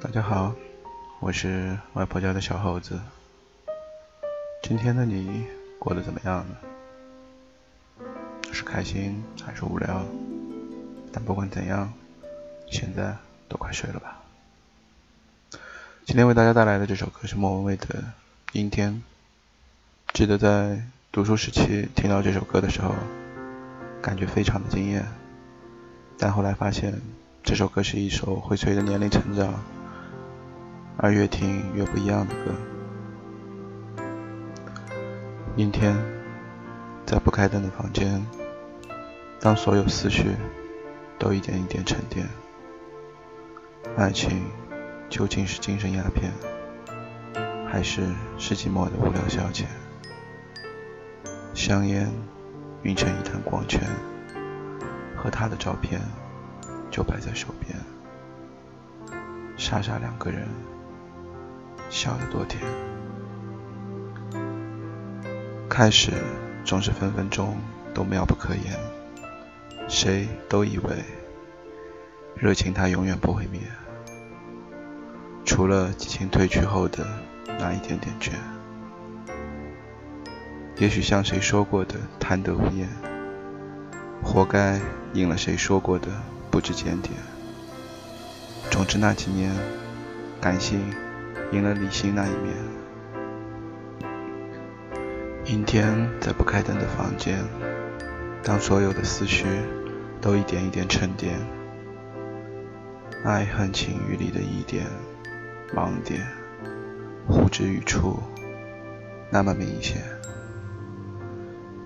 [0.00, 0.54] 大家好，
[1.20, 3.00] 我是外婆家的小猴子。
[4.62, 5.46] 今天的你
[5.78, 6.56] 过得怎么样呢？
[8.52, 10.02] 是开心还是无聊？
[11.12, 11.92] 但不管怎样，
[12.70, 13.16] 现在
[13.48, 14.20] 都快睡了吧。
[16.06, 17.86] 今天为大家带来的这首歌是莫文蔚的
[18.52, 18.92] 《阴天》。
[20.12, 22.94] 记得在读书时期听到这首歌的时候，
[24.02, 25.06] 感觉非常的惊艳。
[26.18, 27.00] 但后来发现，
[27.42, 29.54] 这首歌是一首会随着年龄成长
[30.96, 32.52] 而越听越不一样的歌。
[35.56, 35.96] 阴天，
[37.04, 38.24] 在不开灯的房间，
[39.40, 40.36] 当所有思绪
[41.18, 42.28] 都一点一点沉淀，
[43.96, 44.42] 爱情
[45.08, 46.30] 究竟是精神鸦片，
[47.66, 48.02] 还是
[48.38, 49.64] 世纪末的无聊消遣？
[51.52, 52.10] 香烟
[52.82, 53.80] 晕成一滩光圈。
[55.16, 56.00] 和他的照片
[56.90, 57.78] 就摆在手边，
[59.56, 60.48] 傻傻两个人，
[61.88, 62.60] 笑得多甜。
[65.68, 66.10] 开始
[66.64, 67.56] 总是分分钟
[67.94, 68.76] 都妙不可言，
[69.88, 71.04] 谁都以为
[72.34, 73.60] 热情它永远不会灭，
[75.44, 77.06] 除了激情褪去后的
[77.58, 78.32] 那一点点倦。
[80.76, 82.88] 也许像谁说过的贪得无厌，
[84.22, 84.80] 活该。
[85.12, 86.06] 应了谁说过的
[86.50, 87.14] 不知检点。
[88.70, 89.52] 总之那几年，
[90.40, 90.80] 感性
[91.52, 92.54] 赢了理性那一面。
[95.44, 97.42] 阴天在不开灯的房间，
[98.42, 99.46] 当所有的思绪
[100.20, 101.38] 都一点一点沉淀，
[103.24, 104.86] 爱恨情欲里的疑点、
[105.74, 106.24] 盲点，
[107.26, 108.18] 呼之欲出，
[109.30, 110.02] 那么明显。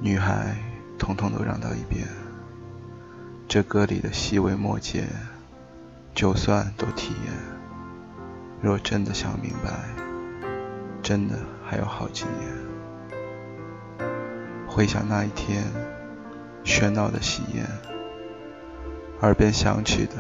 [0.01, 0.57] 女孩，
[0.99, 2.07] 统统都让到一边。
[3.47, 5.05] 这歌里的细微末节，
[6.15, 7.33] 就算都体验。
[8.61, 9.71] 若真的想明白，
[11.03, 12.51] 真的还有好几年。
[14.67, 15.63] 回想那一天，
[16.65, 17.65] 喧闹的喜宴，
[19.21, 20.17] 耳边响起的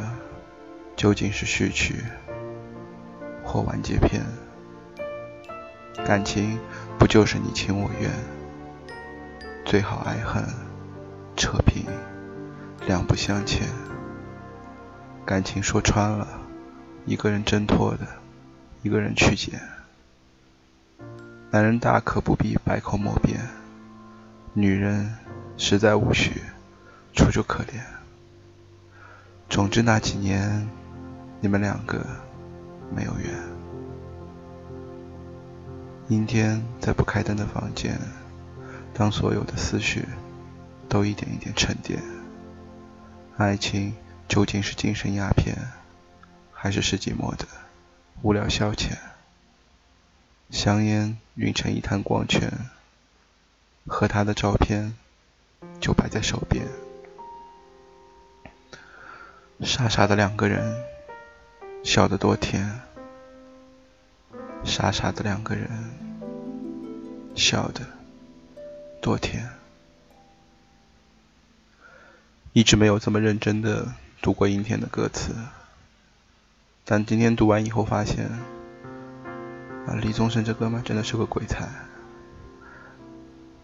[0.95, 2.05] 究竟是序曲
[3.43, 4.23] 或完结篇？
[6.05, 6.59] 感情
[6.99, 8.11] 不就是你情我愿？
[9.65, 10.45] 最好爱恨
[11.35, 11.87] 扯平。
[12.87, 13.67] 两不相欠，
[15.25, 16.27] 感情说穿了，
[17.07, 18.07] 一个人挣脱的，
[18.83, 19.61] 一个人去捡。
[21.51, 23.41] 男人大可不必百口莫辩，
[24.53, 25.17] 女人
[25.57, 26.43] 实在无需
[27.15, 27.81] 楚楚可怜。
[29.49, 30.69] 总之那几年，
[31.41, 32.05] 你们两个
[32.95, 33.33] 没有缘。
[36.09, 37.99] 阴天在不开灯的房间，
[38.93, 40.05] 当所有的思绪
[40.89, 42.03] 都一点一点沉淀。
[43.37, 43.97] 爱情
[44.29, 45.57] 究竟是精神鸦片，
[46.53, 47.45] 还是世纪末的
[48.23, 48.97] 无聊消遣？
[50.51, 52.49] 香烟晕成一滩光圈，
[53.89, 54.95] 和他的照片
[55.81, 56.65] 就摆在手边。
[59.63, 60.81] 傻傻的两个人，
[61.83, 62.83] 笑得多甜。
[64.65, 65.69] 傻傻的两个人，
[67.35, 67.85] 笑得
[69.03, 69.51] 多甜。
[72.55, 73.85] 一直没有这么认真的
[74.23, 75.35] 读过阴天的歌词，
[76.85, 78.27] 但今天读完以后发现，
[79.89, 81.69] 啊，李宗盛这哥们真的是个鬼才，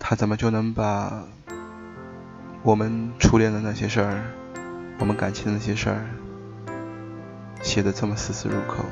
[0.01, 1.23] 他怎么就能把
[2.65, 4.25] 我们初恋的那些事儿，
[4.99, 6.11] 我们感情的那些事儿，
[7.62, 8.84] 写的这么丝丝入扣？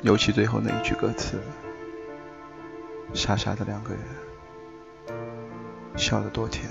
[0.00, 1.38] 尤其最后那一句歌词，
[3.12, 4.00] 傻傻的两个人，
[5.94, 6.70] 笑得多甜。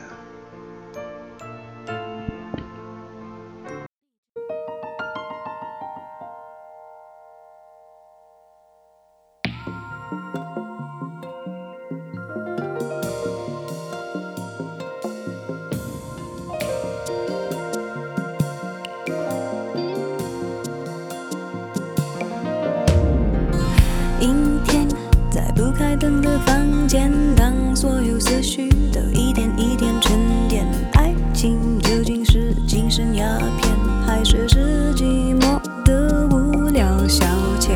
[24.24, 24.34] 阴
[24.64, 24.88] 天，
[25.30, 30.18] 在不开灯的房间，当所有思绪都一点一点沉
[30.48, 33.70] 淀，爱情究竟是精神鸦片，
[34.08, 35.04] 还是世纪
[35.42, 37.26] 末的无聊消
[37.60, 37.72] 遣？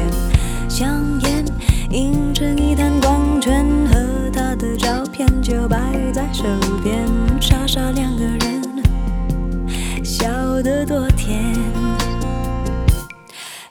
[0.70, 1.44] 香烟
[1.92, 5.78] 映成一滩光圈，和他的照片就摆
[6.14, 6.46] 在手
[6.82, 7.06] 边，
[7.42, 8.86] 傻傻两个人，
[10.02, 10.26] 笑
[10.62, 11.54] 得多甜。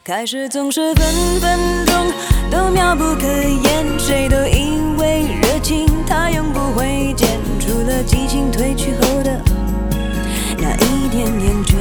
[0.05, 1.05] 开始总是分
[1.41, 1.95] 分钟
[2.51, 7.29] 都妙不可言谁都以为热情它永不会减。
[7.59, 9.41] 除了激情褪去后的
[10.59, 11.75] 那一点点倦。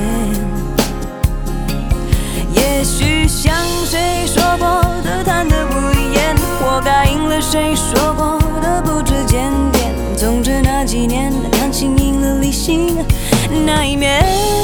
[2.54, 4.68] 也许像谁说过
[5.04, 9.94] 的贪得无厌活该应了谁说过的不知检点。
[10.18, 12.98] 总之那几年感情赢了理性
[13.66, 14.55] 那一面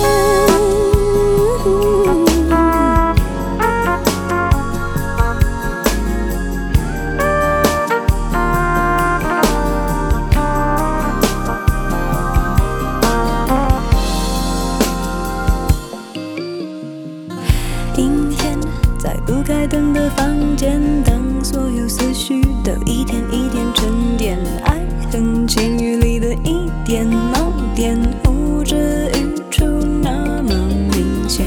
[19.11, 24.79] 在不开灯的房间，当所有思绪都一点一点沉淀，爱
[25.11, 29.65] 恨情欲里的一点盲点，呼之欲出
[30.01, 30.53] 那么
[30.93, 31.45] 明显。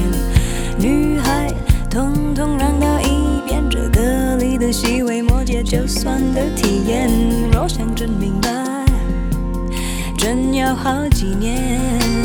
[0.77, 1.51] 女孩，
[1.89, 7.09] 统统让到一边，这歌里的细微末节，就算的体验。
[7.51, 8.85] 若想真明白，
[10.15, 12.24] 真要好几年。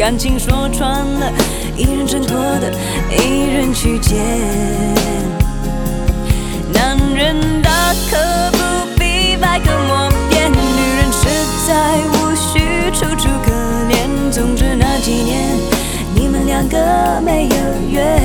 [0.00, 1.30] 感情说穿了，
[1.76, 2.72] 一人挣脱的，
[3.14, 4.16] 一人去捡。
[6.72, 8.16] 男人大可
[8.52, 8.58] 不
[8.98, 10.56] 必百口莫辩，女
[10.96, 11.28] 人实
[11.68, 13.52] 在无需楚楚可
[13.92, 14.32] 怜。
[14.32, 15.50] 总之那几年，
[16.14, 17.56] 你们两个没有
[17.90, 18.18] 缘。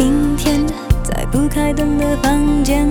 [0.00, 0.66] 阴天，
[1.04, 2.84] 在不开灯的房间，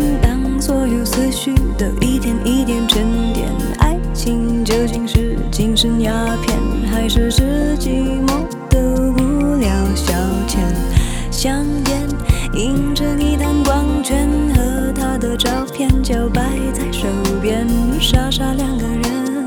[15.37, 16.41] 照片就摆
[16.73, 17.07] 在手
[17.41, 17.67] 边，
[18.01, 19.45] 傻傻两个人，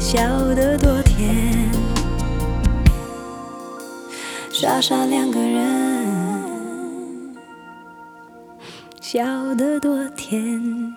[0.00, 0.20] 笑
[0.54, 1.70] 得多甜。
[4.50, 7.36] 傻傻两个人，
[9.00, 10.94] 笑得多甜。